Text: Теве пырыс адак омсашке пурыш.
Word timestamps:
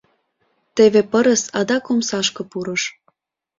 Теве 0.75 1.01
пырыс 1.11 1.43
адак 1.59 1.85
омсашке 1.91 2.43
пурыш. 2.51 2.83